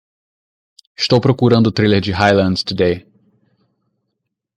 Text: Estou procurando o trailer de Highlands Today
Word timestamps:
Estou 1.01 1.19
procurando 1.21 1.67
o 1.67 1.71
trailer 1.77 2.01
de 2.01 2.11
Highlands 2.11 2.63
Today 2.63 3.05